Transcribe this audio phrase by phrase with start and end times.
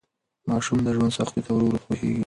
[0.49, 2.19] ماشوم د ژوند سختیو ته ورو ورو پوهیږي.